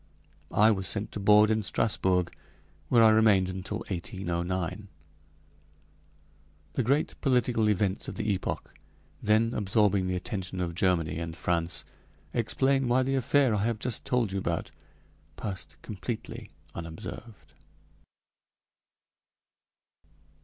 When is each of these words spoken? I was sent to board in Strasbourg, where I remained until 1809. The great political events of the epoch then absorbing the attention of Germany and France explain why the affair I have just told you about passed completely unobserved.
I 0.49 0.71
was 0.71 0.87
sent 0.87 1.11
to 1.11 1.19
board 1.19 1.51
in 1.51 1.61
Strasbourg, 1.61 2.33
where 2.89 3.03
I 3.03 3.11
remained 3.11 3.49
until 3.49 3.83
1809. 3.87 4.87
The 6.73 6.81
great 6.81 7.21
political 7.21 7.69
events 7.69 8.07
of 8.07 8.15
the 8.15 8.33
epoch 8.33 8.73
then 9.21 9.53
absorbing 9.53 10.07
the 10.07 10.15
attention 10.15 10.59
of 10.59 10.73
Germany 10.73 11.19
and 11.19 11.35
France 11.37 11.85
explain 12.33 12.87
why 12.87 13.03
the 13.03 13.13
affair 13.13 13.53
I 13.53 13.63
have 13.65 13.77
just 13.77 14.03
told 14.03 14.31
you 14.31 14.39
about 14.39 14.71
passed 15.35 15.75
completely 15.83 16.49
unobserved. 16.73 17.53